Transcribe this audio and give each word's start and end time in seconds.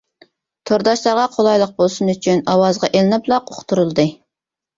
تورداشلارغا 0.69 1.25
قولايلىق 1.35 1.75
بولسۇن 1.81 2.09
ئۈچۈن 2.15 2.41
ئاۋازغا 2.55 2.91
ئېلىنىپلا 2.93 3.41
ئۇقتۇرۇلدى! 3.53 4.09